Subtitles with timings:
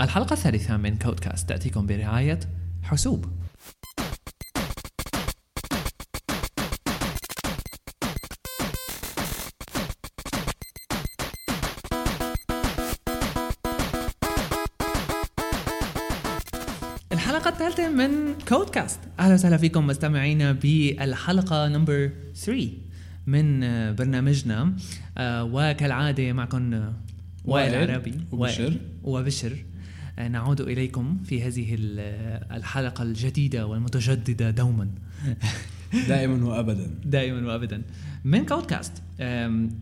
[0.00, 2.40] الحلقة الثالثة من كودكاست تأتيكم برعاية
[2.82, 3.24] حسوب.
[17.12, 22.68] الحلقة الثالثة من كودكاست أهلا وسهلا فيكم مستمعينا بالحلقة number 3
[23.26, 23.60] من
[23.94, 24.76] برنامجنا.
[25.18, 26.92] آه، وكالعادة معكم
[27.44, 28.14] وائل عربي.
[28.32, 28.72] وبشر.
[29.02, 29.56] وبشر.
[30.18, 34.88] نعود إليكم في هذه ال- الحلقة الجديدة والمتجددة دوما.
[36.08, 36.90] دائما وابدا.
[37.04, 37.82] دائما وابدا.
[38.24, 38.92] من كودكاست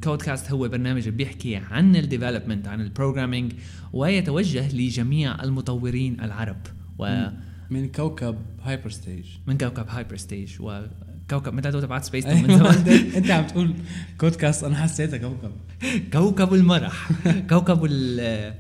[0.05, 3.53] كودكاست هو برنامج بيحكي عن ال development عن ال programming
[3.93, 6.57] ويتوجه لجميع المطورين العرب.
[6.99, 7.33] ومن
[7.71, 9.25] من كوكب hyper stage
[9.61, 12.89] كوكب hyper stage وكوكب متى تبعت space من زمان.
[13.17, 13.75] انت عم تقول
[14.19, 15.53] كودكاست أنا حسيتها كوكب.
[16.13, 17.09] كوكب المرح.
[17.49, 18.55] كوكب ال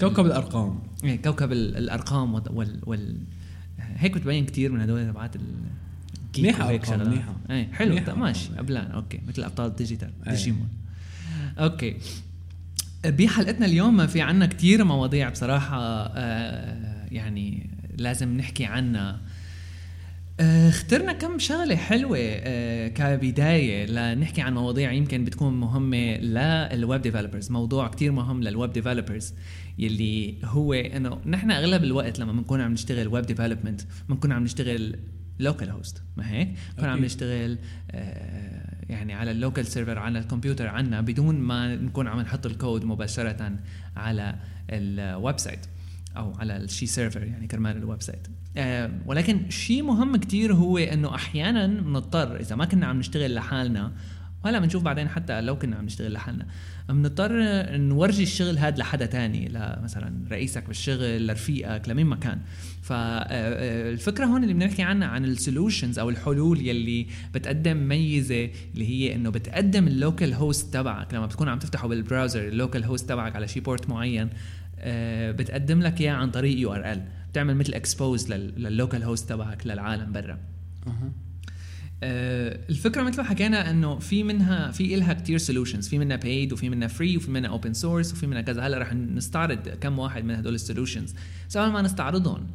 [0.00, 0.78] كوكب الأرقام.
[1.04, 3.16] إيه، كوكب ال- الأرقام وال, وال,
[3.78, 5.36] هيك بتبين كثير من هدول تبعات
[6.38, 7.08] منيحة شغلات.
[7.08, 7.34] منيحة.
[7.50, 7.90] إيه حلو.
[7.90, 8.48] منيحة طيب ماشي.
[8.58, 9.20] قبلان okay.
[9.28, 10.10] مثل أبطال ال digital.
[10.26, 10.32] أيه.
[10.32, 10.68] ديجيمون.
[11.58, 11.96] okay.
[13.04, 19.20] بحلقتنا اليوم في عنا كتير مواضيع بصراحة آه، يعني لازم نحكي عنها.
[20.40, 27.02] آه، اخترنا كم شغلة حلوة آه، كبداية لنحكي عن مواضيع يمكن بتكون مهمة لل web
[27.02, 29.34] developers موضوع كتير مهم لل web developers
[29.78, 34.96] يلي هو إنه نحن أغلب الوقت لما بنكون عم نشتغل web development بنكون عم نشتغل
[35.38, 37.04] localhost ما هيك؟ بنكون عم.
[37.04, 37.58] نشتغل
[37.90, 42.84] آه، يعني على ال local server على الكمبيوتر عنا بدون ما نكون عم نحط الكود
[42.84, 43.52] مباشرة
[43.96, 44.36] على
[44.70, 45.66] ال website
[46.16, 51.14] أو على الشي server يعني كرمال ال website آه ولكن شيء مهم كتير هو إنه
[51.14, 53.92] أحيانا بنضطر إذا ما كنا عم نشتغل لحالنا
[54.46, 56.46] وهلا بنشوف بعدين حتى لو كنا عم نشتغل لحالنا.
[56.88, 57.32] بنضطر
[57.76, 59.48] نورجي الشغل هذا لحدا تاني
[59.82, 62.40] مثلا رئيسك بالشغل لرفيقك لمين ما كان.
[62.82, 69.14] فالفكرة هون اللي بنحكي عنها عن ال solutions أو الحلول يلي بتقدم ميزة اللي هي
[69.14, 71.14] إنه بتقدم ال localhost تبعك.
[71.14, 74.28] لما بتكون عم تفتحه بال browser ال localhost تبعك على شي port معين
[74.78, 77.02] آه، بتقدم لك إياه عن طريق URL.
[77.30, 80.38] بتعمل مثل expose لل localhost تبعك للعالم برا.
[80.86, 81.25] آه،
[82.02, 86.68] الفكرة مثل ما حكينا إنه في منها في إلها كتير solutions في منها paid وفي
[86.68, 88.66] منها free وفي منها open source وفي منها كذا.
[88.66, 91.14] هلأ رح نستعرض كم واحد من هدول ال solutions
[91.48, 92.46] بس قبل ما نستعرضهم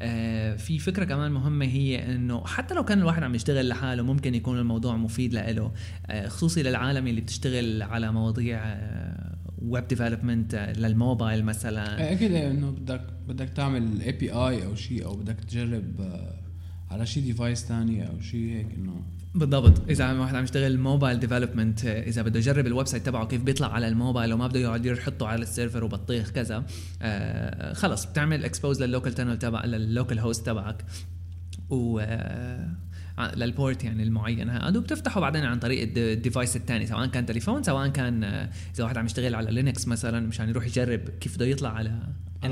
[0.00, 4.34] آه، في فكرة كمان مهمة هي إنه حتى لو كان الواحد عم يشتغل لحاله ممكن
[4.34, 5.72] يكون الموضوع مفيد لإله
[6.06, 8.76] آه، خصوصي للعالم اللي بتشتغل على مواضيع
[9.62, 11.98] web development للموبايل مثلا.
[11.98, 16.45] إيه، أكيد إنه بدك بدك تعمل API أو شيء أو بدك تجرب آه،
[16.90, 19.02] على شيء device ثاني أو شيء هيك إنه
[19.34, 19.90] بالضبط.
[19.90, 23.88] إذا واحد عم يشتغل mobile development إذا بده يجرب ال website تبعه كيف بيطلع على
[23.88, 26.64] الموبايل وما بده يقعد يحطه على ال server وبطيخ كذا
[27.02, 30.84] آه خلص بتعمل expose لل local tunnel تبع لل localhost تبعك.
[31.70, 31.98] و
[33.18, 34.50] آه، لل port يعني المعين.
[34.50, 38.50] هذا وبتفتحه بعدين عن طريق الد- ال device الثاني سواء كان تليفون سواء كان آه،
[38.74, 42.02] إذا واحد عم يشتغل على لينكس مثلا مشان يروح يجرب كيف بده يطلع على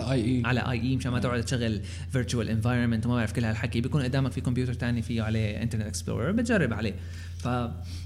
[0.00, 0.42] على IE.
[0.44, 1.80] على IE مشان ما تقعد تشغل
[2.12, 3.80] virtual environment وما بعرف كل هالحكي.
[3.80, 6.94] بيكون قدامك في كمبيوتر تاني فيه عليه Internet Explorer بتجرب عليه.
[7.38, 7.48] ف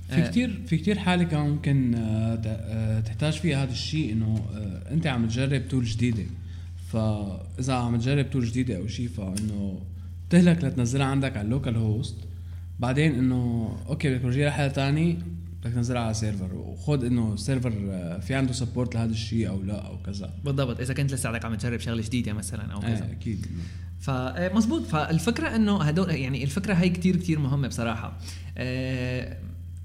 [0.08, 4.94] في كتير في كتير حالة كمان ممكن آه، آه، تحتاج فيها هذا الشيء إنه آه،
[4.94, 6.24] أنت عم تجرب tool جديدة.
[6.92, 9.80] فاذا عم تجرب tool جديدة أو شيء فإنه
[10.30, 12.16] تهلك لتنزلها عندك على ال localhost
[12.78, 15.18] بعدين إنه okay بدك تورجيها لحدا تاني.
[15.60, 19.62] بدك تنزلها على server وخذ إنه ال server آه، في عنده support لهذا الشيء أو
[19.62, 20.34] لا أو كذا.
[20.44, 20.80] بالضبط.
[20.80, 23.04] إذا كنت لسه عم تجرب شغلة جديدة مثلا أو كذا.
[23.04, 23.46] آه، أكيد
[24.00, 28.18] فمزبوط فالفكرة إنه هدول يعني الفكرة هي كتير كتير مهمة بصراحة.
[28.58, 29.36] آه،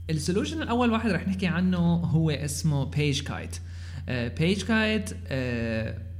[0.09, 3.57] ال solution الأول واحد رح نحكي عنه هو اسمه PageKite
[4.09, 5.09] PageKite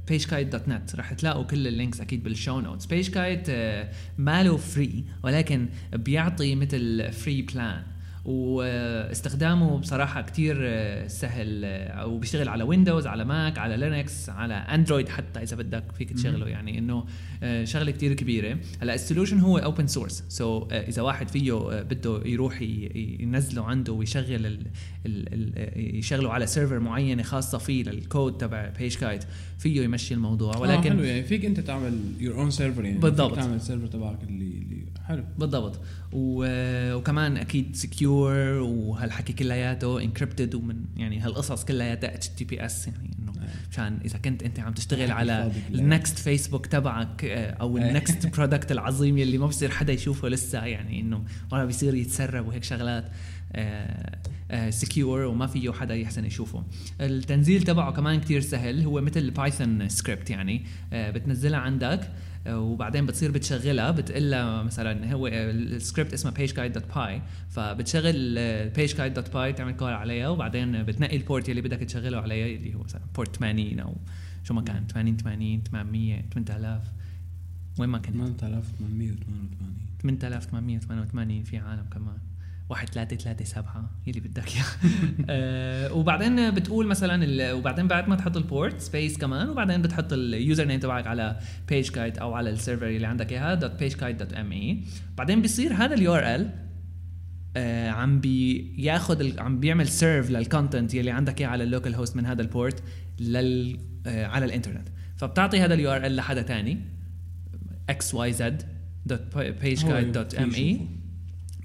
[0.08, 2.86] PageKite dot net رح تلاقوا كل ال links أكيد بال show notes.
[2.86, 3.50] PageKite
[4.18, 7.82] ماله free ولكن بيعطي مثل free plan
[8.24, 15.08] واستخدامه بصراحة كتير آه، سهل آه، وبيشتغل على ويندوز على ماك على لينكس على اندرويد
[15.08, 16.48] حتى إذا بدك فيك تشغله.
[16.48, 17.04] يعني إنه
[17.42, 18.58] آه، شغلة كتير كبيرة.
[18.82, 21.52] هلأ ال solution هو open source so إذا واحد فيه
[21.82, 22.62] بده يروح
[23.20, 24.66] ينزله عنده ويشغل ال
[25.06, 29.24] ال ال يشغله على server معينة خاصة فيه للكود تبع PageKite
[29.58, 32.98] فيه يمشي الموضوع ولكن ولكن آه حلو يعني فيك أنت تعمل your own server يعني
[32.98, 33.34] بالضبط.
[33.36, 35.80] تعمل server تبعك اللي اللي حلو بالضبط
[36.12, 43.32] و- وكمان أكيد secure وهالحكي كلياته encrypted ومن يعني هالقصص كلياتها HTTPS يعني إنه
[43.70, 45.52] مشان إذا كنت أنت عم تشتغل حكي على.
[45.74, 47.76] ال next Facebook تبعك آه، أو.
[47.78, 52.46] ال next product العظيم يلي ما بصير حدا يشوفه لسه يعني إنه ولا بيصير يتسرب
[52.48, 53.04] وهيك شغلات
[54.70, 56.64] secure وما فيه حدا يحسن يشوفه.
[57.00, 58.82] التنزيل تبعه كمان كتير سهل.
[58.82, 60.64] هو مثل Python script يعني.
[60.92, 62.10] آه، بتنزلها عندك
[62.46, 63.90] آه، وبعدين بتصير بتشغلها.
[63.90, 67.10] بتقلها مثلا هو السكريبت اسمه PageKite dot py
[67.50, 68.38] فبتشغل
[68.76, 72.74] pagekite dot py تعمل call عليها وبعدين بتنقي ال port اللي بدك تشغله عليها اللي
[72.74, 73.96] هو مثلا port 80 أو
[74.44, 76.82] شو ما كان 80 80 800 8000
[77.78, 82.18] وين ما كنت؟ 8888 8888 في عالم كمان.
[82.68, 84.64] واحد ثلاثة ثلاثة سبعة يلي بدك اياه
[85.30, 90.64] آه، وبعدين بتقول مثلا وبعدين بعد ما تحط ال port space كمان وبعدين بتحط ال
[90.64, 91.38] username تبعك على
[91.68, 94.84] pagekite أو على ال server اللي عندك إياها dot pagekite dot me
[95.16, 96.50] بعدين بيصير هذا ال URL
[97.90, 102.42] عم بياخذ عم بيعمل serve لل content يلي عندك إياه على ال localhost من هذا
[102.42, 102.82] ال port
[103.20, 104.88] لل آه، على الإنترنت.
[105.16, 106.80] فبتعطي هذا ال URL لحدا تاني
[107.92, 108.52] xyz
[109.06, 111.03] dot pagekite dot me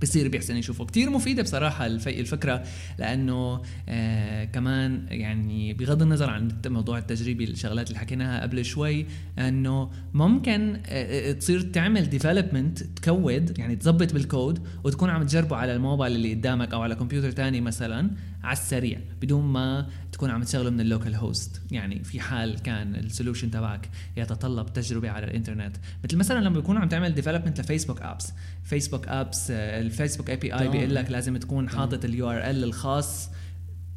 [0.01, 0.85] بصير بيحسن يشوفه.
[0.85, 2.63] كتير مفيدة بصراحة الف- الفكرة
[2.99, 9.05] لأنه آه كمان يعني بغض النظر عن موضوع التجريبي الشغلات اللي حكيناها قبل شوي
[9.39, 15.55] أنه ممكن آه آه، تصير تعمل development ت code يعني تظبط بالكود وتكون عم تجربه
[15.55, 18.11] على الموبايل اللي قدامك أو على كمبيوتر تاني مثلا.
[18.43, 21.61] على السريع بدون ما تكون عم تشغله من ال localhost.
[21.71, 25.77] يعني في حال كان ال solution تبعك يتطلب تجربة على الإنترنت.
[26.05, 30.67] مثل مثلا لما بيكون عم تعمل development لفيسبوك apps فيسبوك apps الفيسبوك API.
[30.69, 33.29] بيقول لك لازم تكون حاطط ال URL الخاص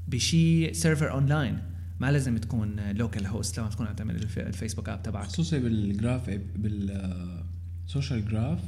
[0.08, 1.58] بشي server online
[2.00, 5.26] ما لازم تكون localhost لما تكون عم تعمل الف- الفيسبوك app تبعك.
[5.26, 8.58] خصوصي بال graph بال social graph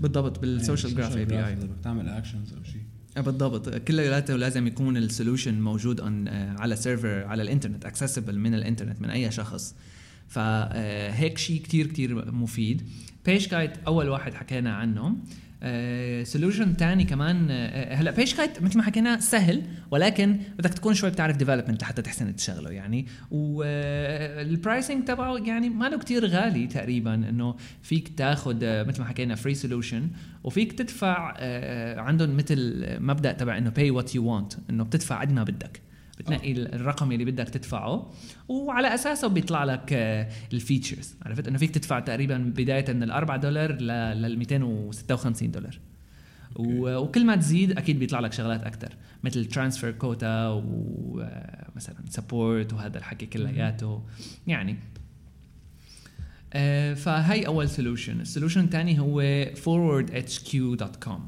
[0.00, 2.81] بالضبط بال social graph API إذا بدك تعمل actions أو شيء.
[3.16, 3.68] بالضبط.
[3.68, 9.10] كلياته لازم يكون ال solution موجود آه، على server على الإنترنت accessible من الإنترنت من
[9.10, 9.74] أي شخص.
[10.28, 12.88] فهيك شيء كتير كتير مفيد.
[13.26, 15.16] pagekite أول واحد حكينا عنه
[16.24, 21.36] solution تاني كمان آه، هلا pagekite مثل ما حكينا سهل ولكن بدك تكون شوي بتعرف
[21.36, 23.06] development لحتى تحسن تشغله يعني.
[23.30, 29.06] وال pricing تبعه يعني ما له كتير غالي تقريبا إنه فيك تاخذ آه، مثل ما
[29.06, 30.08] حكينا free solution
[30.44, 35.32] وفيك تدفع آه، عندهم مثل مبدأ تبع إنه pay what you want إنه بتدفع قد
[35.32, 35.91] ما بدك.
[36.18, 38.10] بتنقي الرقم اللي بدك تدفعه
[38.48, 43.10] وعلى أساسه بيطلع لك آه، ال features عرفت؟ إنه فيك تدفع تقريبا بداية من ال
[43.10, 45.78] 4 دولار لل 256 دولار.
[46.56, 48.92] و- وكل ما تزيد أكيد بيطلع لك شغلات أكثر
[49.24, 54.02] مثل transfer quota ومثلا support وهذا الحكي كلياته.
[54.46, 54.76] يعني
[56.54, 61.20] آه، فهي أول solution ال solution الثاني هو forwardhq.com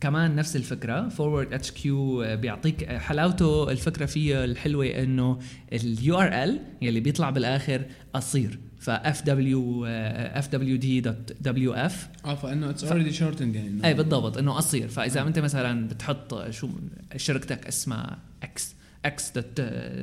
[0.00, 1.08] كمان نفس الفكرة.
[1.08, 5.38] Forward HQ بيعطيك آه، حلاوته الفكرة فيه الحلوة إنه
[5.72, 7.84] ال URL يلي بيطلع بالآخر
[8.14, 8.58] قصير.
[8.78, 13.84] ف اف دبليو اف دبليو دي دوت دبليو اف آه فإنه it's already shortened يعني.
[13.84, 14.88] اي بالضبط إنه قصير.
[14.88, 16.68] فإذا أنت مثلا بتحط شو
[17.16, 19.60] شركتك اسمها إكس إكس دوت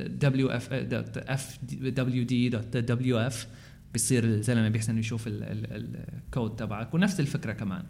[0.08, 3.46] دبليو اف دوت اف دبليو دي دوت دبليو اف
[3.94, 6.94] بصير الزلمة بيحسن يشوف ال- ال- الكود تبعك.
[6.94, 7.82] ونفس الفكرة كمان.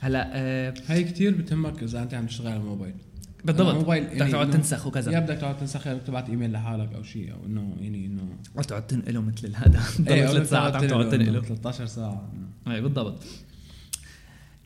[0.00, 2.94] هلا آه، هاي كثير بتهمك إذا أنت عم تشتغل على الموبايل.
[3.44, 3.68] بالضبط.
[3.68, 6.92] الموبايل بدك يعني تقعد تنسخ يا وكذا بدك تقعد تنسخ يا بدك تبعت إيميل لحالك
[6.94, 8.22] أو شيء أو إنه يعني إنه
[8.54, 12.32] وتقعد تنقله مثل هذا إيه، ضل ثلاث ساعات عم تقعد تنقله 13 ساعة.
[12.68, 13.24] اي بالضبط.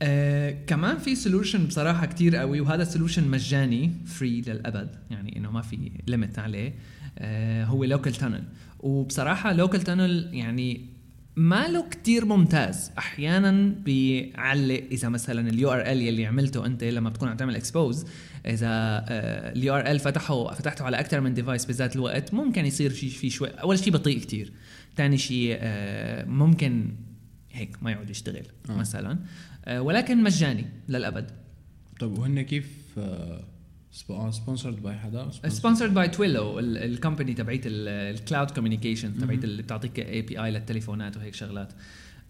[0.02, 4.88] آه كمان في solution بصراحة كتير قوي وهذا solution مجاني free للأبد.
[5.10, 6.74] يعني إنه ما في limit عليه.
[7.18, 8.44] آه هو localtunnel
[8.80, 10.89] وبصراحة localtunnel يعني
[11.40, 12.90] ما له كتير ممتاز.
[12.98, 18.06] أحيانا بيعلق إذا مثلا ال URL يلي عملته أنت لما بتكون عم تعمل expose
[18.46, 19.04] إذا
[19.56, 23.48] ال URL فتحه فتحته على أكثر من device بذات الوقت ممكن يصير في في شوي
[23.48, 24.52] أول شيء بطيء كتير.
[24.96, 26.94] ثاني شيء آه ممكن
[27.52, 28.76] هيك ما يعود يشتغل آه.
[28.76, 29.18] مثلا.
[29.64, 31.30] آه ولكن مجاني للأبد.
[32.00, 32.98] طيب وهن كيف
[34.30, 40.00] sponsored by حدا sponsored by Twilio ال company تبعت ال cloud communication تبعت اللي بتعطيك
[40.00, 41.72] API للتليفونات وهيك شغلات.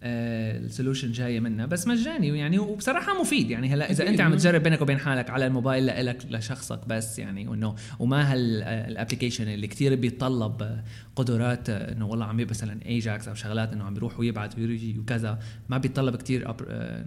[0.03, 1.65] ال solution جاية منها.
[1.65, 3.51] بس مجاني يعني وبصراحة مفيد.
[3.51, 4.35] يعني هلا إذا أنت عم.
[4.35, 9.67] تجرب بينك وبين حالك على الموبايل لإلك لشخصك بس يعني وانه وما هال application اللي
[9.67, 10.83] كتير بيتطلب آه،
[11.15, 15.39] قدرات آه، إنه والله عم مثلا ايجاكس أو شغلات إنه عم بيروح ويبعت ويجي وكذا
[15.69, 16.55] ما بيتطلب كتير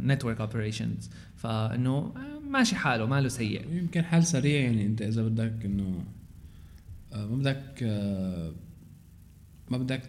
[0.03, 3.63] network operations فإنه آه، ماشي حاله ما له سيء.
[3.73, 6.05] يمكن حل سريع يعني أنت إذا بدك إنه
[7.13, 8.53] آه، ما بدك آه،
[9.71, 10.03] ما بدك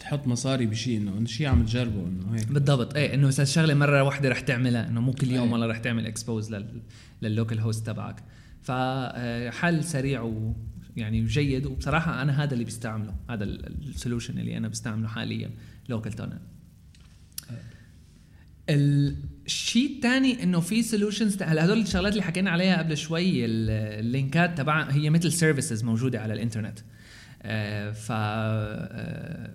[0.00, 2.52] تحط مصاري بشيء انه شيء عم تجربه إنه هيك.
[2.52, 2.94] بالضبط.
[2.96, 5.52] إيه إنه إذا الشغله مرة واحدة رح تعملها إنه مو كل يوم إيه.
[5.52, 6.82] والله رح تعمل expose لل
[7.22, 8.22] لل localhost تبعك.
[8.62, 10.54] فحل سريع و
[10.96, 11.66] يعني جيد.
[11.66, 13.14] وبصراحة أنا هذا اللي بستعمله.
[13.30, 15.50] هذا ال solution اللي أنا بستعمله حاليا
[15.88, 16.38] localtunnel
[19.46, 23.70] الشيء الثاني إنه في solutions هلا هدول الشغلات اللي حكينا عليها قبل شوي ال-
[24.04, 26.78] اللينكات تبع هي مثل services موجودة على الإنترنت.
[26.78, 26.82] آه،
[27.92, 29.50] ف آه،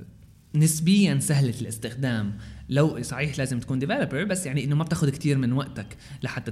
[0.55, 2.37] نسبيا سهلة الاستخدام.
[2.69, 6.51] لو صحيح لازم تكون developer بس يعني إنه ما بتاخذ كتير من وقتك لحتى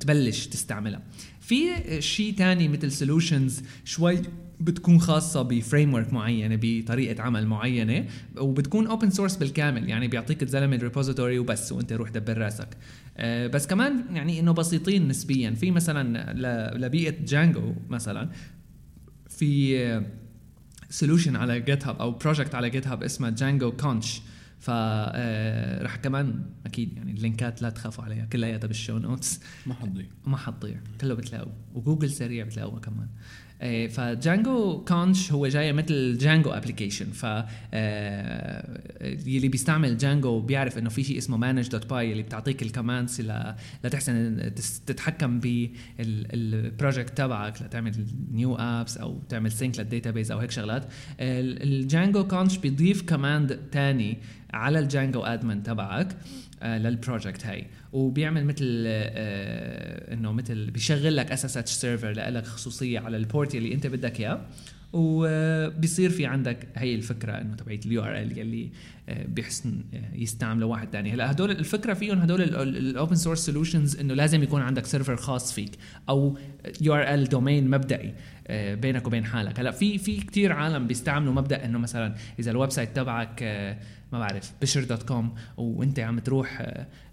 [0.00, 1.02] تبلش تستعملها.
[1.40, 1.68] في
[2.02, 4.22] شيء تاني مثل solutions شوي
[4.60, 8.06] بتكون خاصة ب framework معينة بطريقة عمل معينة
[8.38, 9.88] وبتكون open source بالكامل.
[9.88, 12.68] يعني بيعطيك الزلمة ال repository وبس وأنت روح دبر راسك.
[13.16, 15.50] آه، بس كمان يعني إنه بسيطين نسبيا.
[15.50, 16.32] في مثلا
[16.78, 18.30] لبيئة Django مثلا
[19.28, 20.06] في
[20.90, 24.20] solution على GitHub أو project على GitHub اسمه Django كونش
[24.60, 29.74] ف آه، رح كمان أكيد يعني اللينكات لا تخافوا عليها كلياتها بال show notes ما
[29.74, 30.80] حضيع ما حتضيع.
[31.00, 31.52] كله بتلاقوه.
[31.74, 33.08] وجوجل سريع بتلاقوها كمان.
[33.88, 37.26] ف Django Conch هو جاي مثل Django application ف
[37.74, 38.80] آه،
[39.26, 43.20] يلي بيستعمل Django بيعرف إنه في شيء اسمه manage dot py اللي بتعطيك ال commands
[43.20, 44.50] ل- لتحسن
[44.86, 47.92] تتحكم بال project تبعك لتعمل
[48.32, 50.84] new apps أو تعمل sync لل database أو هيك شغلات.
[51.20, 54.18] ال- ال Django Conch بيضيف command تاني
[54.52, 56.08] على ال Django admin تبعك.
[56.12, 56.16] آه،
[56.62, 57.66] لل project هاي.
[57.92, 63.74] وبيعمل مثل آه، إنه مثل بيشغل لك SSH server لك خصوصية على ال port اللي
[63.74, 64.40] أنت بدك إياه.
[64.92, 68.70] وبيصير في عندك هي الفكرة إنه تبعت ال URL يلي آه،
[69.08, 71.12] بيحسن آه، يستعمله واحد تاني.
[71.12, 75.52] هلا هدول الفكرة فيهم هدول ال open source solutions إنه لازم يكون عندك server خاص
[75.52, 75.70] فيك
[76.08, 76.38] أو
[76.80, 78.14] URL domain مبدئي
[78.46, 79.60] آه، بينك وبين حالك.
[79.60, 83.78] هلا في في كثير عالم بيستعملوا مبدأ إنه مثلا إذا ال website تبعك آه،
[84.12, 86.66] ما بعرف بشر dot com وإنت عم تروح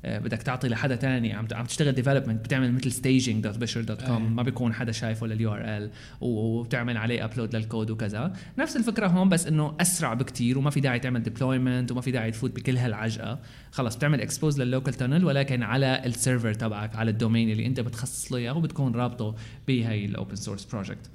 [0.03, 4.01] بدك تعطي لحدا تاني عم عم تشتغل development بتعمل مثل staging dot بشر dot.
[4.01, 5.89] com ما بيكون حدا شايفه لل URL
[6.21, 8.33] وبتعمل عليه upload لل code وكذا.
[8.57, 12.31] نفس الفكرة هون بس إنه أسرع بكتير وما في داعي تعمل deployment وما في داعي
[12.31, 13.39] تفوت بكل هالعجقة.
[13.71, 17.65] خلاص بتعمل expose لل local tunnel ولكن على ال server تبعك على ال domain اللي
[17.65, 19.35] انت بتخصص له إياه وبتكون رابطه
[19.67, 21.09] بهي ال open source project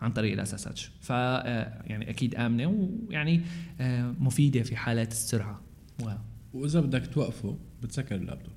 [0.00, 2.66] عن طريق ال SSH ف آه، يعني أكيد آمنة
[3.08, 3.40] ويعني
[3.80, 5.60] آه، مفيدة في حالات السرعة.
[6.02, 6.10] و...
[6.52, 8.54] وإذا بدك توقفه بتسكر اللابتوب.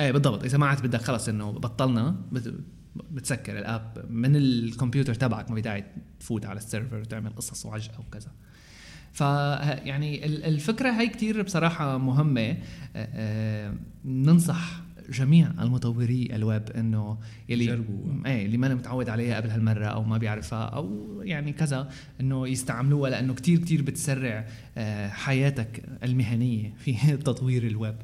[0.00, 0.44] إيه بالضبط.
[0.44, 2.54] إذا ما عاد بدك خلص إنه بطلنا بت...
[3.10, 5.84] بتسكر ال app من الكمبيوتر تبعك ما بداعي
[6.20, 8.30] تفوت على ال server وتعمل قصص وعجقة وكذا.
[9.12, 12.40] ف يعني ال- الفكرة هي كتير بصراحة مهمة.
[12.50, 12.56] آه،
[12.96, 18.26] آه، ننصح جميع المطوري الويب إنه يلي يجربوا.
[18.26, 21.90] إيه اللي ما متعود عليها قبل هالمرة أو ما بيعرفها أو يعني كذا
[22.20, 27.96] إنه يستعملوها لأنه كتير كتير بتسرع آه، حياتك المهنية في تطوير الويب.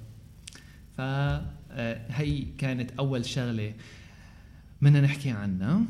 [0.96, 3.72] فهي كانت أول شغلة
[4.82, 5.80] بدنا نحكي عنها.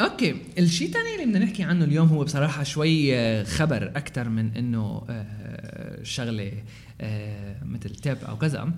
[0.00, 0.36] Okay.
[0.58, 5.02] الشيء الثاني اللي بدنا نحكي عنه اليوم هو بصراحة شوي آه، خبر أكثر من إنه
[5.10, 6.52] آه، شغلة
[7.00, 8.72] آه، مثل tip أو كذا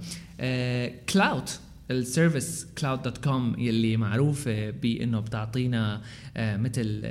[1.12, 1.48] Klout
[1.90, 6.00] ال service Klout dot com يلي معروفه بإنه بتعطينا
[6.36, 7.10] مثل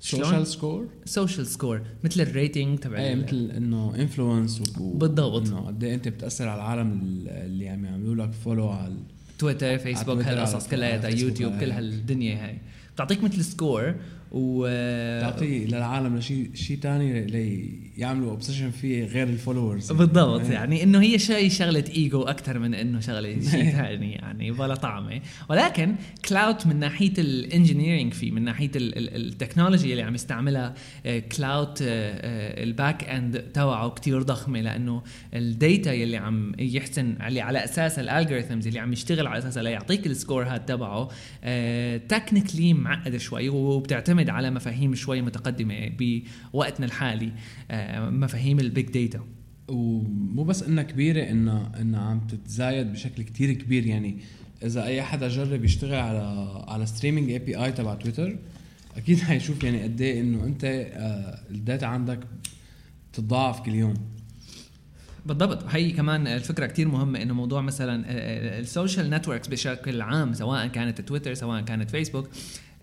[0.00, 5.46] social score social score مثل ال rating تبع إيه مثل إنه influence بالضبط.
[5.46, 8.94] إنه قد إيه أنت بتأثر على العالم اللي عم يعملوا لك follow على
[9.38, 11.70] Twitter Facebook هالقصص كلها يوتيوب كل.
[11.70, 12.58] هالدنيا هاي
[12.94, 13.94] بتعطيك مثل score
[14.32, 14.66] و
[15.20, 17.26] تعطيه للعالم لشيء شيء ثاني
[17.96, 20.50] ليعملوا obsession فيه غير ال followers بالضبط إيه.
[20.52, 25.20] يعني إنه هي شيء شغلة ايجو أكثر من إنه شغلة شيء ثاني يعني ولا طعمة
[25.50, 25.94] ولكن
[26.28, 30.74] Klout من ناحية ال engineering فيه من ناحية ال- ال- ال technology اللي عم يستعملها
[31.36, 35.02] Klout ال back end تبعه كتير ضخمة لأنه
[35.34, 39.62] ال data يلي عم يحسن اللي على أساس ال algorithms اللي عم يشتغل على أساسها
[39.62, 41.08] ليعطيك ال score هاد تبعه
[42.08, 47.32] technically معقد شوي وبتعتمد على مفاهيم شوي متقدمة بوقتنا الحالي
[47.70, 49.24] آه، مفاهيم ال big data
[49.68, 53.86] ومو بس إنها كبيرة إنها إنها عم تتزايد بشكل كتير كبير.
[53.86, 54.18] يعني
[54.62, 58.36] إذا أي حدا جرب يشتغل على على streaming API تبع تويتر
[58.96, 62.20] أكيد حيشوف يعني قد إيه إنه أنت آه، ال data عندك
[63.12, 63.94] تتضاعف كل يوم.
[65.26, 65.64] بالضبط.
[65.68, 68.04] هي كمان الفكرة كتير مهمة إنه موضوع مثلا
[68.58, 72.30] ال social networks بشكل عام سواء كانت تويتر سواء كانت فيسبوك آه،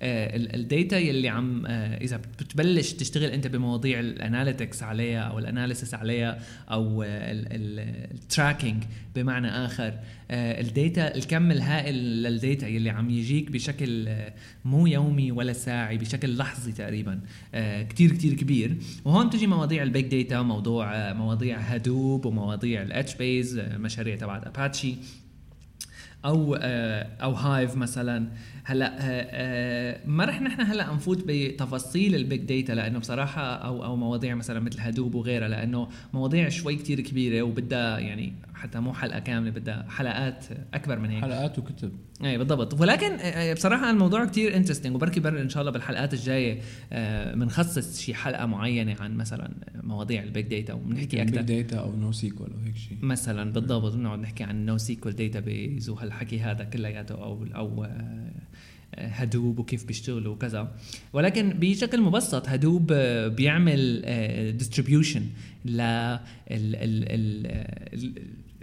[0.05, 5.45] ال data يلي عم آه، إذا بتبلش تشتغل أنت بمواضيع ال analytics عليها أو ال
[5.45, 6.39] analysis عليها
[6.71, 8.83] أو ال tracking
[9.15, 9.93] بمعنى آخر
[10.31, 14.33] آه، ال data الكم الهائل لل data يلي عم يجيك بشكل آه،
[14.65, 17.19] مو يومي ولا ساعي بشكل لحظي تقريبا
[17.53, 18.77] آه، كتير كتير كبير.
[19.05, 24.47] وهون تجي مواضيع ال big data موضوع آه، مواضيع Hadoop ومواضيع ال HBase مشاريع تبعت
[24.47, 24.95] اباتشي
[26.25, 28.27] أو آه، أو Hive مثلا.
[28.67, 33.85] هلا آه، آه، ما رح نحن هلا نفوت بتفاصيل ال big data لأنه بصراحة أو
[33.85, 38.93] أو مواضيع مثلا مثل Hadoop وغيرها لأنه مواضيع شوي كتير كبيرة وبدها يعني حتى مو
[38.93, 41.21] حلقة كاملة بدها حلقات أكبر من هيك.
[41.21, 41.91] حلقات وكتب.
[42.23, 42.81] اي بالضبط.
[42.81, 43.17] ولكن
[43.53, 46.61] بصراحة الموضوع كتير interesting وبركي بر إن شاء الله بالحلقات الجاية
[47.33, 49.51] بنخصص شي حلقة معينة عن مثلا
[49.83, 53.93] مواضيع ال big data وبنحكي أكثر big data أو NoSQL أو هيك شيء مثلا بالضبط
[53.93, 57.85] بنقعد نحكي عن NoSQL database وهالحكي هذا كلياته أو أو
[58.97, 60.75] Hadoop وكيف بيشتغلوا وكذا.
[61.13, 62.93] ولكن بشكل مبسط Hadoop
[63.35, 64.01] بيعمل
[64.57, 65.23] distribution
[65.65, 66.19] لل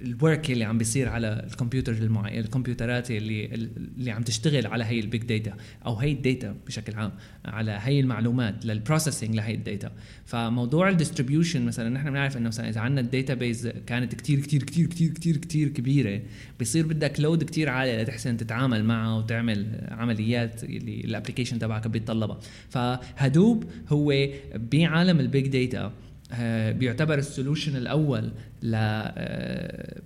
[0.05, 3.45] ال work اللي عم بيصير على الكمبيوتر المعين الكمبيوترات اللي
[3.99, 5.57] اللي عم تشتغل على هي ال big data
[5.87, 7.13] أو هي ال data بشكل عام
[7.45, 9.93] على هي المعلومات لل processing لهي ال data.
[10.25, 14.63] فموضوع ال distribution مثلا نحن بنعرف إنه مثلا إذا عندنا ال database كانت كتير كتير
[14.63, 16.23] كتير كتير كتير كتير كبيرة
[16.61, 22.39] بصير بدك load كتير عالي لتحسن تتعامل معها وتعمل عمليات اللي ال application تبعك بيتطلبها.
[22.69, 25.93] ف Hadoop هو بعالم ال big data
[26.73, 28.33] بيعتبر ال solution الأول
[28.75, 30.01] آه،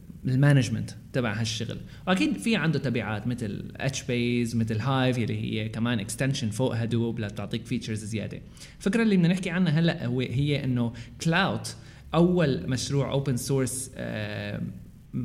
[1.13, 1.79] تبع هالشغل.
[2.07, 7.67] وأكيد في عنده تبعات مثل HBase مثل Hive اللي هي كمان extension فوق Hadoop لتعطيك
[7.67, 8.41] features زيادة.
[8.79, 10.93] الفكرة اللي بدنا نحكي عنها هلأ هو هي إنه
[11.25, 11.67] Klout
[12.15, 13.91] أول مشروع open source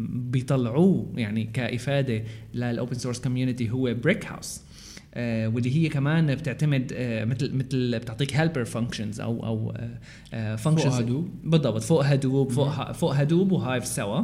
[0.10, 4.71] بيطلعوه يعني كإفادة لل open source community هو Brickhouse آه
[5.15, 9.74] واللي هي كمان بتعتمد آه مثل مثل بتعطيك helper functions أو أو
[10.58, 11.30] functions آه، فوق Hadoop.
[11.44, 14.24] بالضبط فوق Hadoop فوق فوق Hadoop و Hive سوا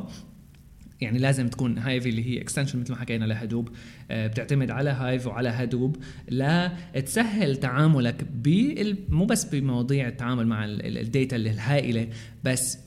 [1.01, 3.69] يعني لازم تكون Hive اللي هي extension مثل ما حكينا ل Hadoop
[4.11, 5.97] آه، بتعتمد على Hive وعلى Hadoop.
[6.29, 8.25] لتسهل تعاملك
[9.09, 12.07] مو بس بمواضيع التعامل مع ال data الهائلة
[12.43, 12.86] بس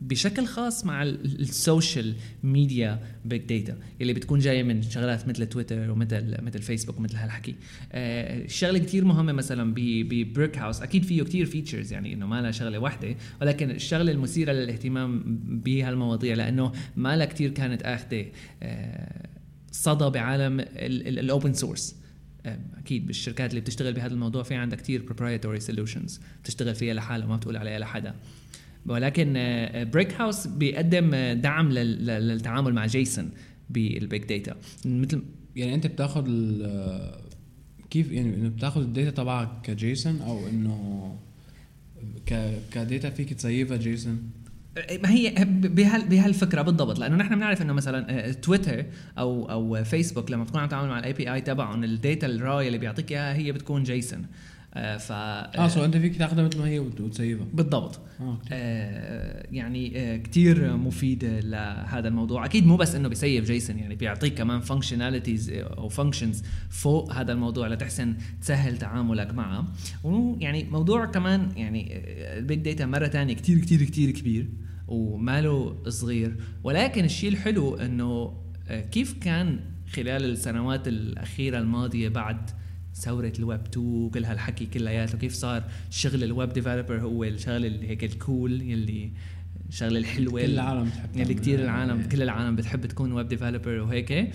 [0.00, 5.90] بشكل خاص مع ال social media big data اللي بتكون جاية من شغلات مثل تويتر
[5.90, 7.54] ومثل مثل فيسبوك ومثل هالحكي.
[7.92, 8.46] آه
[8.78, 13.16] كثير مهمة مثلا ب Brickhouse أكيد فيه كثير features يعني إنه ما لها شغلة واحدة
[13.40, 15.22] ولكن الشغلة المثيرة للاهتمام
[15.64, 18.26] بهالمواضيع لأنه ما لها كثير كانت آخذة
[18.62, 19.28] آه
[19.72, 22.00] صدى بعالم ال open source
[22.46, 27.26] آه، أكيد بالشركات اللي بتشتغل بهذا الموضوع في عندها كثير proprietary solutions بتشتغل فيها لحالها
[27.26, 28.14] ما بتقول عليها لحدا.
[28.86, 29.32] ولكن
[29.92, 33.30] Brick آه، house بيقدم آه، دعم للتعامل مع JSON
[33.70, 35.22] بال big data مثل
[35.56, 36.24] يعني أنت بتاخذ
[37.90, 41.16] كيف يعني إنه بتاخذ ال data تبعك ك JSON أو إنه
[42.26, 44.30] ك ك data فيك ت save ها JSON
[45.02, 46.98] ما هي بهال بهالفكرة بالضبط.
[46.98, 48.86] لأنه نحن بنعرف إنه مثلا تويتر آه،
[49.18, 52.66] أو أو فيسبوك لما بتكون عم تتعامل مع ال API تبعهم ال data ال raw
[52.66, 54.26] اللي بيعطيك إياها هي بتكون JSON آه،
[54.74, 58.00] ف آه so أنت فيك تاخذها مثل ما هي وت save ها بالضبط.
[58.20, 62.44] آه, آه يعني آه كثير مفيد لهذا الموضوع.
[62.44, 67.32] أكيد مو بس إنه بي save JSON يعني بيعطيك كمان functionalities أو functions فوق هذا
[67.32, 69.64] الموضوع لتحسن تسهل تعاملك معه.
[70.04, 72.02] ويعني موضوع كمان يعني
[72.38, 74.48] ال big data مرة ثانية كثير كثير كثير كبير
[74.88, 76.36] وماله صغير.
[76.64, 79.60] ولكن الشيء الحلو إنه آه، كيف كان
[79.92, 82.50] خلال السنوات الأخيرة الماضية بعد
[83.00, 87.88] ثورة الويب 2 وكل هالحكي كلياته كيف صار شغل ال web developer هو الشغله اللي
[87.88, 89.12] هيك ال cool يلي
[89.68, 94.30] الشغله الحلوه كل العالم بتحب يلي كثير العالم كل العالم بتحب تكون web developer وهيك.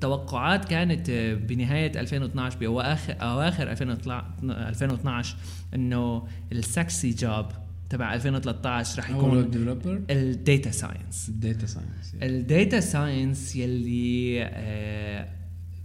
[0.00, 1.10] توقعات كانت
[1.48, 5.36] بنهاية 2012 باواخر أواخر 2012
[5.74, 7.46] إنه ال sexy job
[7.90, 9.38] تبع 2013 رح يكون
[10.10, 15.28] ال data science ال data science ال data science يلي آه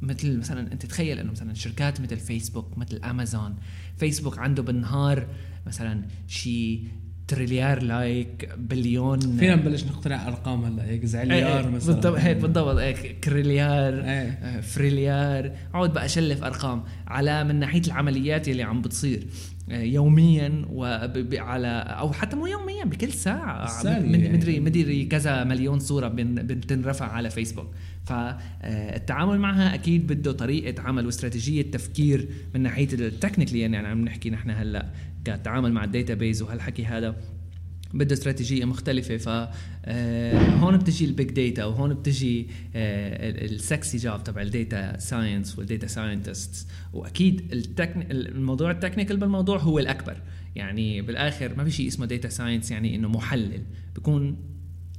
[0.01, 3.55] مثل مثلا أنت تخيل إنه مثلا شركات مثل فيسبوك مثل Amazon
[3.97, 5.27] Facebook عنده بالنهار
[5.67, 6.79] مثلا شي
[7.27, 9.19] تريليار like billion.
[9.19, 11.93] فينا نبلش نخترع أرقام هلا هيك زعليار إيه مثلا.
[11.95, 14.29] بالضبط هيك بالضبط هيك كريليار إيه.
[14.31, 15.51] آه، فريليار.
[15.73, 19.27] اقعد بقى أشلف أرقام على من ناحية العمليات اللي عم بتصير.
[19.71, 23.83] يوميا وعلى أو حتى مو يوميا بكل ساعة.
[24.29, 27.67] مدري مدري كذا مليون صورة بتنرفع على فيسبوك.
[28.05, 34.29] فالتعامل معها أكيد بده طريقة عمل واستراتيجية تفكير من ناحية ال technically يعني عم نحكي
[34.29, 34.89] نحن هلأ
[35.25, 37.15] كتعامل مع ال database وهالحكي هذا.
[37.93, 39.17] بده استراتيجية مختلفة.
[39.17, 39.49] ف
[39.85, 45.59] آه، هون بتجي ال big data وهون بتجي ال sexy job تبع ال data science
[45.59, 47.47] وال data scientist وأكيد
[48.11, 50.21] الموضوع ال technical بالموضوع هو الأكبر.
[50.55, 53.63] يعني بالآخر ما في شيء اسمه data science يعني إنه محلل.
[53.95, 54.37] بيكون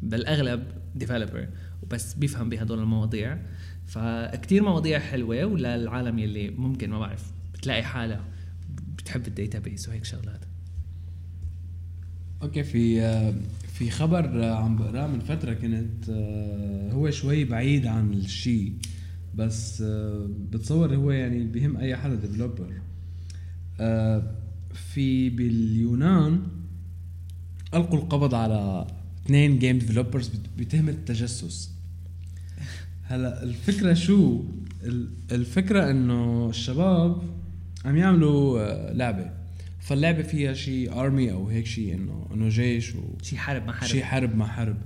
[0.02, 1.48] بالأغلب developer
[1.82, 3.38] وبس بيفهم بهدول المواضيع.
[3.86, 8.24] فكتير مواضيع حلوة وللعالم يلي ممكن ما بعرف بتلاقي حالها
[8.98, 10.51] بتحب ال database وهيك شغلات.
[12.42, 13.34] okay في آه،
[13.74, 18.72] في خبر آه، عم بقراه من فترة كنت آه، هو شوي بعيد عن الشيء
[19.34, 22.72] بس آه، بتصور هو يعني بهم أي حدا developer
[24.74, 26.42] في باليونان
[27.74, 28.86] ألقوا القبض على
[29.26, 31.70] اثنين game developers بتهمه التجسس.
[33.02, 34.42] هلا الفكرة شو؟
[34.84, 37.22] ال- الفكرة إنه الشباب
[37.84, 39.30] عم يعملوا آه، لعبة.
[39.82, 43.88] فاللعبة فيها شيء ارمي أو هيك شيء إنه إنه جيش و شي حرب ما حرب.
[43.88, 44.76] شيء حرب مع حرب.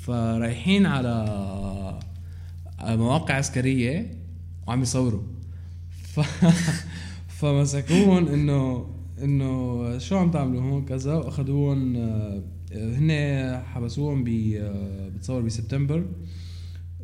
[0.00, 2.00] فرايحين على
[2.80, 4.18] مواقع عسكرية
[4.66, 5.22] وعم يصوروا.
[6.02, 6.20] ف...
[7.38, 8.90] فمسكوهم إنه
[9.22, 16.06] إنه شو عم تعملوا هون؟ كذا واخذوهم آه، هن حبسوهم ب آه، بتصور بسبتمبر.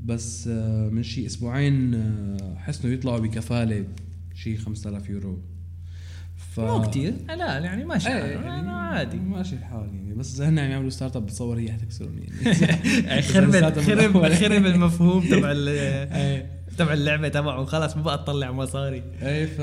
[0.05, 1.97] بس آه، من شي أسبوعين
[2.57, 3.85] حسنوا يطلعوا بكفالة
[4.35, 5.56] شي 5000 يورو.
[6.57, 6.61] ف...
[6.61, 7.15] مو كتير.
[7.29, 8.15] لا يعني ماشي إيه.
[8.15, 9.17] يعني عادي.
[9.17, 10.15] ماشي الحال يعني.
[10.15, 13.23] بس اذا هن عم يعملوا startup بتصور هي حتكسرهم يعني.
[13.33, 14.33] خرب لساتهم خرب.
[14.35, 16.57] خرب المفهوم تبع إيه.
[16.79, 17.65] تبع اللعبة تبعه.
[17.65, 19.03] خلص ما بقى تطلع مصاري.
[19.23, 19.59] إيه ف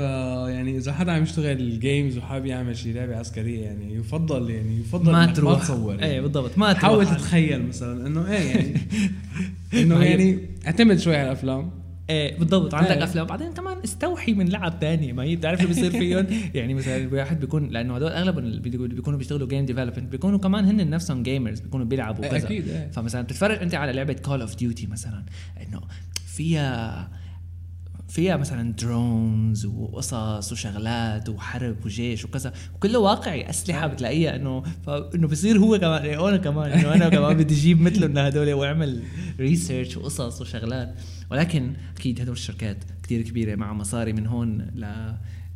[0.54, 5.12] يعني إذا حدا عم يشتغل games وحابب يعمل شي لعبة عسكرية يعني يفضل يعني يفضل
[5.12, 6.20] ما تروح ما تصور يعني.
[6.20, 6.58] بالضبط.
[6.58, 6.82] ما تروح.
[6.82, 8.74] حاول تتخيل مثلا إنه إيه يعني.
[9.82, 11.70] إنه هي- يعني اعتمد شوي على الأفلام.
[12.10, 13.04] إيه بالضبط عندك إيه.
[13.04, 16.96] افلام بعدين كمان استوحي من لعب تانية ما هي بتعرف شو بيصير فيهم؟ يعني مثلا
[16.96, 21.60] الواحد بيكون لأنه هدول اللي بيقولوا- بيكونوا بيشتغلوا game development بيكونوا كمان هن نفسهم gamers
[21.60, 22.46] بيكونوا بيلعبوا إيه، وكذا.
[22.46, 22.90] أكيد، إيه.
[22.90, 25.24] فمثلا بتتفرج أنت على لعبة Call of Duty مثلا
[25.62, 25.80] إنه
[26.26, 27.10] فيها
[28.08, 35.58] فيها مثلا drones وقصص وشغلات وحرب وجيش وكذا وكله واقعي أسلحة بتلاقيها انه فإنه بصير
[35.58, 39.02] هو كمان إيه، أنا كمان إنه أنا كمان بدي أجيب مثلهم لهدول وأعمل
[39.40, 40.94] research وقصص وشغلات.
[41.30, 44.80] ولكن أكيد هدول الشركات كتير كبيرة مع مصاري من هون ل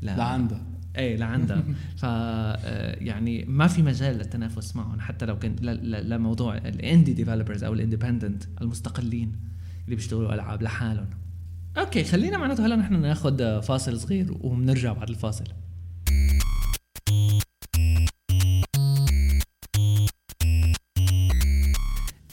[0.02, 0.62] ل لعندها
[0.96, 1.62] إيه لعندها
[2.00, 6.66] ف آه، يعني ما في مجال للتنافس معهم حتى لو كان ل- ل- لموضوع ال
[6.66, 9.32] indie developers أو ال independent المستقلين
[9.84, 11.10] اللي بيشتغلوا ألعاب لحالهم.
[11.78, 15.44] okay خلينا معناته هلا نحن ناخذ فاصل صغير وبنرجع بعد الفاصل.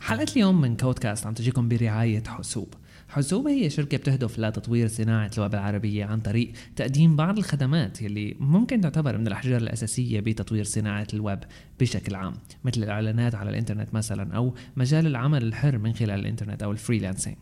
[0.01, 2.73] حلقة اليوم من كودكاست عم تجيكم برعاية حسوب
[3.09, 8.81] حسوب هي شركة بتهدف لتطوير صناعة اللغة العربية عن طريق تقديم بعض الخدمات يلي ممكن
[8.81, 11.39] تعتبر من الأحجار الأساسية بتطوير صناعة الويب
[11.79, 16.71] بشكل عام مثل الإعلانات على الإنترنت مثلا أو مجال العمل الحر من خلال الإنترنت أو
[16.71, 17.35] ال freelancing.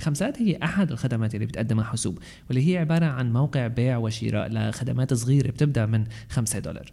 [0.00, 2.18] خمسات هي أحد الخدمات اللي بتقدمها حسوب
[2.48, 6.92] واللي هي عبارة عن موقع بيع وشراء لخدمات صغيرة بتبدأ من 5 دولار.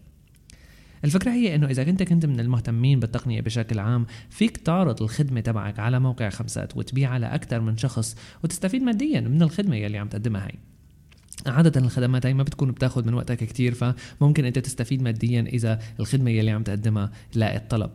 [1.05, 5.79] الفكرة هي إنه إذا كنت كنت من المهتمين بالتقنية بشكل عام فيك تعرض الخدمة تبعك
[5.79, 10.55] على موقع خمسات وتبيعها لأكثر من شخص وتستفيد ماديا من الخدمة يلي عم تقدمها هي.
[11.47, 16.31] عادة الخدمات هي ما بتكون بتاخذ من وقتك كتير فممكن أنت تستفيد ماديا إذا الخدمة
[16.31, 17.91] يلي عم تقدمها لاقت طلب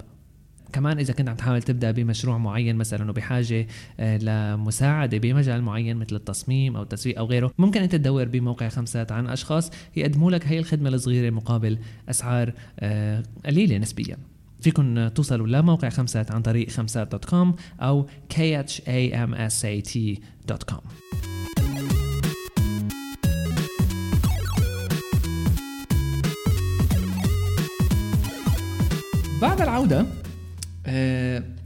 [0.74, 3.66] كمان إذا كنت عم تحاول تبدأ بمشروع معين مثلا وبحاجة
[4.00, 9.12] آه، لمساعدة بمجال معين مثل التصميم أو التسويق أو غيره ممكن أنت تدور بموقع خمسات
[9.12, 11.78] عن أشخاص يقدموا لك هي الخدمة الصغيرة مقابل
[12.10, 14.16] أسعار آه، قليلة نسبيا.
[14.60, 19.90] فيكن توصلوا لموقع خمسات عن طريق خمسات dot com أو khamsat
[20.48, 20.80] dot com.
[29.40, 30.23] بعد العودة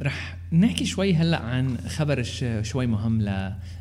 [0.03, 2.23] رح نحكي شوي هلأ عن خبر
[2.63, 3.23] شوي مهم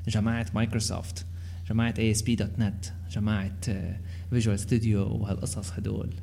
[0.07, 1.25] لجماعة مايكروسوفت
[1.69, 3.51] جماعة ASP.NET جماعة
[4.29, 6.13] فيجوال ستوديو وهالقصص هدول.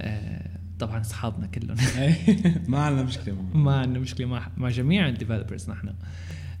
[0.00, 1.76] آه طبعا أصحابنا كلهم.
[1.98, 5.88] إيه، ما عندنا مشكلة معه ما عندنا مشكلة مع مع جميع ال developers نحن.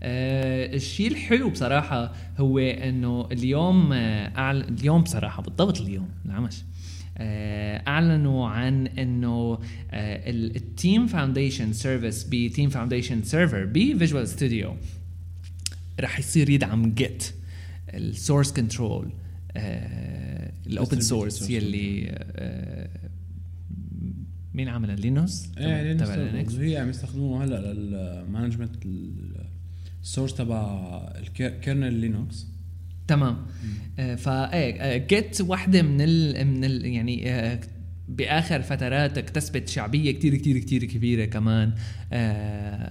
[0.02, 4.60] آه الشيء الحلو بصراحة هو إنه اليوم آه أعل...
[4.60, 6.75] اليوم بصراحة بالضبط اليوم العمش آه
[7.88, 9.58] أعلنوا عن إنه
[9.90, 14.76] آه ال Team Foundation Service ب Team Foundation Server بفيجوال ستوديو
[16.00, 17.32] رح يصير يدعم جيت
[17.94, 19.12] ال source control
[20.66, 22.88] ال open source يلي آه،
[24.54, 25.82] مين عملها؟ لينوس؟ إيه
[26.32, 28.76] لينكس هي عم يستخدموه هلأ لل management
[30.02, 30.62] ال source تبع
[31.18, 32.46] ال kernel لينوكس
[33.08, 33.36] تمام.
[33.98, 37.60] آه، فايه جيت واحدة من ال من ال يعني آه،
[38.08, 41.72] بآخر فترات اكتسبت شعبية كتير كتير كتير كبيرة كمان.
[42.12, 42.16] آه،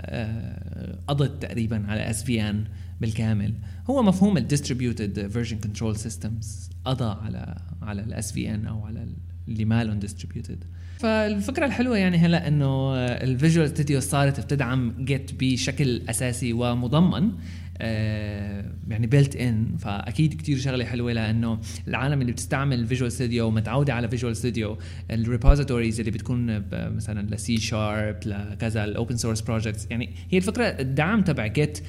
[0.02, 2.64] آه، قضت تقريبا على SVN
[3.02, 3.54] بالكامل.
[3.90, 9.08] هو مفهوم ال distributed version control systems قضى على على ال SVN أو على
[9.48, 10.64] اللي ما لهم distributed
[11.00, 17.24] فالفكرة الحلوة يعني هلأ إنه الفيجوال ستوديو صارت بتدعم جيت بشكل أساسي ومضمن.
[17.24, 17.32] آه
[17.80, 24.10] يعني built in فأكيد كتير شغلة حلوة لأنه العالم اللي بتستعمل فيجوال ستوديو ومتعوده على
[24.10, 24.78] فيجوال ستوديو
[25.12, 30.64] ال repositories اللي بتكون مثلا لسي شارب لكذا ال open source projects يعني هي الفكرة
[30.64, 31.80] الدعم تبع جيت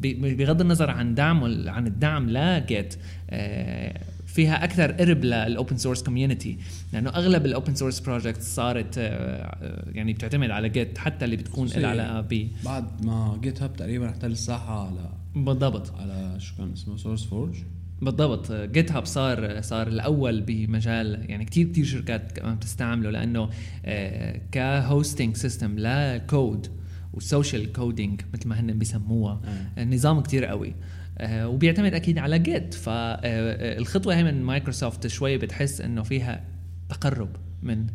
[0.00, 2.94] بغض النظر عن دعم عن الدعم لجيت
[3.30, 6.58] آه فيها أكثر قرب لل open source community
[6.92, 11.68] لأنه أغلب ال open source project صارت آه، يعني بتعتمد على جيت حتى اللي بتكون
[11.68, 15.94] لها علاقة ب بعد ما جيت هاب تقريبا احتل الساحة على بالضبط.
[15.94, 17.54] على شو كان اسمه سورس فورج
[18.02, 18.52] بالضبط.
[18.52, 23.50] جيت هاب صار صار الأول بمجال يعني كثير كثير شركات كمان بتستعمله لأنه
[23.84, 26.66] آه، ك hosting system ل code
[27.12, 29.40] وال social coding مثل ما هن بيسموها.
[29.78, 29.84] آه.
[29.84, 30.68] نظام كثير قوي.
[30.68, 36.44] آه، وبيعتمد أكيد على جيت فالخطوه هي من مايكروسوفت شوي بتحس إنه فيها
[36.88, 37.86] تقرب من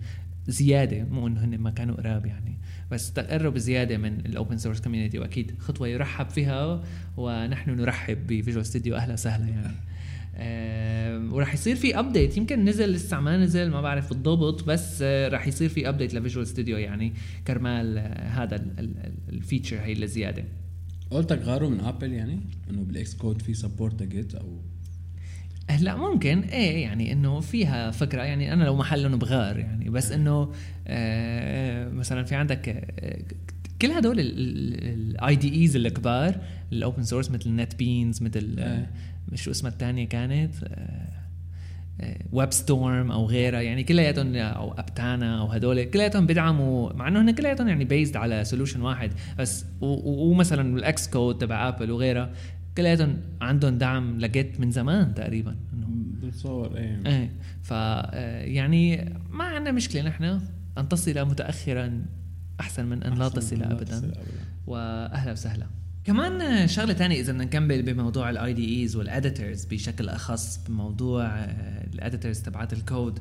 [0.48, 2.58] زيادة مو إنه هن ما كانوا قراب يعني
[2.92, 6.84] بس تقرب زيادة من ال open source community وأكيد خطوة يرحب فيها
[7.18, 9.74] ونحن نرحب بفيجوال ستوديو أهلا وسهلا يعني.
[11.32, 15.70] وراح يصير في update يمكن نزل لسه ما نزل ما بعرف بالضبط بس راح يصير
[15.70, 17.14] في update لفيجوال ستوديو يعني
[17.48, 18.56] كرمال هذا
[19.30, 20.44] ال feature هي الزياده
[21.14, 24.62] قلتك غاروا من ابل يعني؟ إنه بال Xcode في support جيت أو
[25.70, 26.40] هلا ممكن.
[26.40, 28.22] إيه يعني إنه فيها فكرة.
[28.24, 30.18] يعني أنا لو محلهم بغار يعني بس إيه.
[30.18, 30.52] إنه
[30.88, 33.22] آه مثلا في عندك آه
[33.82, 38.88] كل هدول ال IDEs الكبار ال open source مثل نت بينز مثل آه
[39.36, 41.23] شو اسمها الثانية كانت؟ آه
[42.32, 47.32] ويب ستورم أو غيرها يعني كلياتهم أو أبتانا أو هدول كلياتهم بيدعموا مع إنه هن
[47.32, 52.34] كلياتهم يعني based على solution واحد بس ومثلا ال Xcode تبع ابل وغيرها
[52.78, 55.56] كلياتهم عندهم دعم لجيت من زمان تقريبا.
[55.74, 55.88] انه
[56.24, 57.00] بتصور إيه.
[57.06, 57.72] إيه ف
[58.52, 60.42] يعني ما عندنا مشكلة نحن
[60.78, 62.06] أن تصل متاخرا
[62.60, 64.12] أحسن من أن لا تصل ابدا.
[64.68, 65.66] واهلا وسهلا.
[66.06, 71.88] كمان شغلة ثانية إذا بدنا نكمل بموضوع ال IDEs وال editors بشكل أخص بموضوع آه،
[71.94, 73.20] ال editors تبعات ال code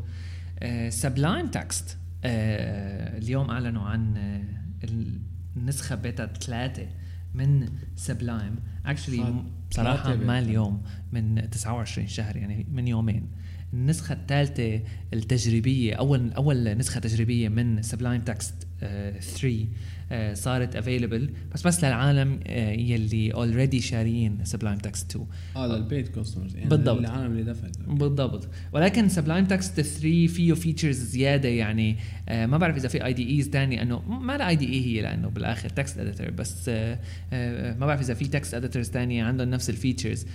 [0.89, 4.43] Sublime Text اليوم أعلنوا عن آه،
[5.57, 6.87] النسخه بيتا ثلاثة
[7.35, 13.29] من Sublime actually بصراحه ما اليوم من 29 شهر يعني من يومين.
[13.73, 18.67] النسخة الثالثة التجريبية أول أول نسخة تجريبية من Sublime Text
[19.21, 19.67] 3
[20.13, 25.81] آه، صارت available بس بس للعالم آه، يلي already شاريين Sublime Text 2 آه لل
[25.81, 26.99] paid customers يعني بالضبط.
[26.99, 28.49] العالم اللي دفع بالضبط.
[28.73, 31.97] ولكن Sublime Text 3 فيه features زيادة يعني
[32.29, 35.99] آه ما بعرف إذا في IDEs ثاني إنه ما لها IDE هي لأنه بالآخر text
[35.99, 40.27] editor بس ما بعرف إذا في text editors ثانية عندهم نفس ال features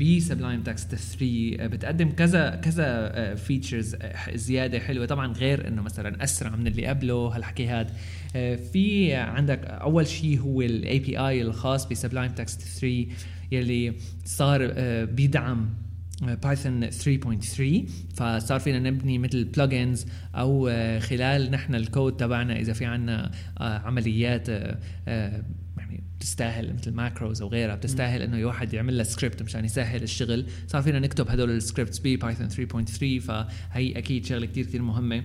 [0.00, 3.96] ب Sublime Text 3 آه بتقدم كذا كذا features
[4.34, 5.06] زيادة حلوة.
[5.06, 7.75] طبعا غير إنه مثلا أسرع من اللي قبله هالحكي هاد
[8.36, 13.06] آه، في عندك أول شيء هو ال API الخاص ب Sublime Text 3
[13.52, 15.68] يلي صار آه، بيدعم
[16.22, 22.84] بايثون 3.3 فصار فينا نبني مثل plugins أو آه، خلال نحن الكود تبعنا إذا في
[22.84, 24.48] عنا عمليات
[25.76, 30.46] يعني بتستاهل مثل macros أو غيرها بتستاهل إنه الواحد يعمل لها سكريبت مشان يسهل الشغل.
[30.66, 35.22] صار فينا نكتب هدول ال scripts ب Python 3.3 فهي أكيد شغلة كثير كثير مهمة.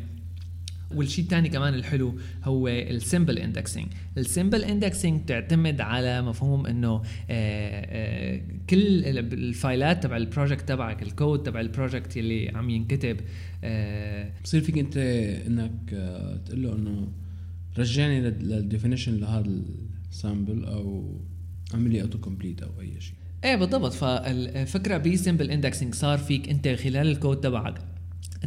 [0.95, 6.95] والشيء الثاني كمان الحلو هو ال symbol indexing ال symbol indexing تعتمد على مفهوم إنه
[6.95, 13.17] آه، آه، كل الفايلات تبع ال project تبعك الكود تبع ال project اللي عم ينكتب
[13.63, 14.97] آه، بصير فيك أنت
[15.47, 15.89] إنك
[16.45, 17.07] تقول له إنه
[17.77, 19.51] رجعني لل definition لهذا
[20.09, 21.15] ال symbol أو
[21.73, 23.15] اعمل لي auto complete أو أي شيء.
[23.43, 23.93] إيه بالضبط.
[23.93, 27.90] فالفكرة ب symbol indexing صار فيك أنت خلال الكود تبعك.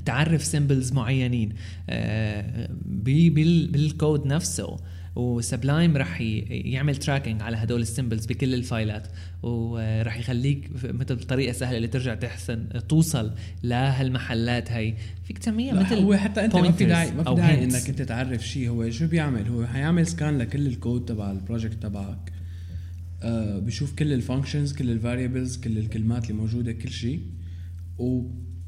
[0.05, 1.53] تعرف symbols معينين.
[1.91, 4.77] آه، بالكود نفسه
[5.16, 9.09] و Sublime رح يعمل tracking على هدول ال symbols بكل الفايلات.
[9.43, 13.33] ورح يخليك مثل طريقة سهلة اللي ترجع تحسن توصل
[13.63, 17.89] لهالمحلات هي فيك تسميها مثل هو حتى أنت ما في داعي ما في داعي إنك
[17.89, 19.49] أنت تعرف شيء هو شو بيعمل.
[19.49, 22.33] هو حيعمل scan لكل الكود تبع ال project تبعك.
[23.23, 27.21] آه بشوف كل ال functions كل ال variables كل الكلمات اللي موجوده كل شيء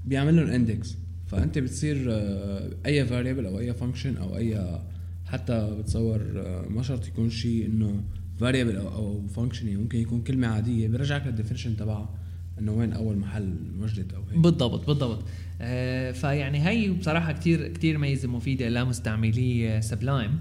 [0.07, 0.97] وبيعمل لهم index
[1.27, 4.81] فأنت بتصير آه، أي variable أو أي function أو أي
[5.27, 8.05] حتى بتصور آه، ما شرط يكون شيء إنه
[8.41, 10.89] variable أو أو function يعني ممكن يكون كلمة عادية.
[10.89, 12.15] بيرجعك لل definition تبعها
[12.59, 14.39] إنه وين أول محل وجدت أو هيك.
[14.39, 15.25] بالضبط بالضبط.
[15.61, 20.39] آه فيعني هي بصراحة كثير كثير ميزة مفيدة لمستعملي Sublime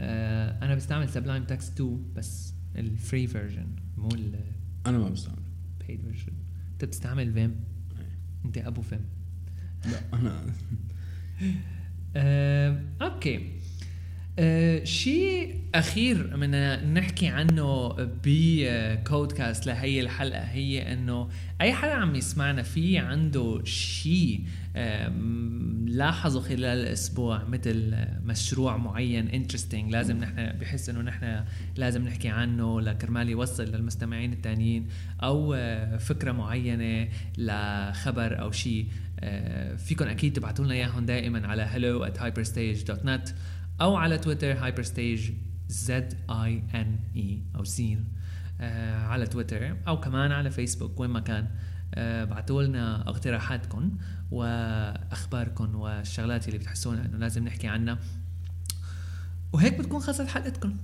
[0.00, 4.08] آه أنا بستعمل Sublime Text 2 بس ال free version مو
[4.86, 5.42] أنا ما بستعمل
[5.88, 6.32] paid version
[6.72, 7.54] أنت بتستعمل Vim
[8.44, 9.04] أنت أبو Vim
[9.84, 10.46] لا أنا.
[12.16, 13.61] آه، أوكي.
[14.38, 17.88] آه شيء أخير بدنا نحكي عنه
[18.24, 21.28] بكودكاست لهي الحلقة هي إنه
[21.60, 24.40] أي حدا عم يسمعنا في عنده شيء
[25.86, 31.44] لاحظوا خلال الأسبوع مثل مشروع معين انترستينج لازم نحن بحس إنه نحن
[31.76, 34.88] لازم نحكي عنه لكرمال يوصل للمستمعين التانيين
[35.22, 35.56] أو
[35.98, 38.86] فكرة معينة لخبر أو شيء
[39.76, 43.32] فيكم أكيد تبعتوا لنا إياهم دائما على hello at hyperstage.net
[43.82, 45.32] أو على تويتر hyperstage
[45.68, 48.04] زد آي إن إي أو زين
[48.60, 51.48] آه على تويتر أو كمان على فيسبوك وين ما كان.
[51.94, 53.98] آه بعتوا لنا اقتراحاتكم
[54.30, 57.98] واخباركم والشغلات اللي بتحسونا إنه لازم نحكي عنها.
[59.52, 60.76] وهيك بتكون خلصت حلقتكم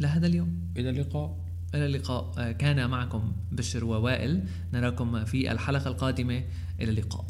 [0.00, 0.72] لهذا اليوم.
[0.76, 1.38] إلى اللقاء.
[1.74, 2.32] إلى اللقاء.
[2.38, 4.44] آه كان معكم بشر ووائل.
[4.72, 6.44] نراكم في الحلقة القادمة.
[6.80, 7.26] إلى اللقاء.